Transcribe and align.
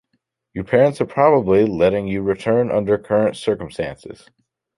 Your 0.55 0.63
parents 0.63 0.99
are 0.99 1.05
probably 1.05 1.63
letting 1.67 2.07
you 2.07 2.23
return 2.23 2.71
under 2.71 2.97
current 2.97 3.37
circumstances. 3.37 4.27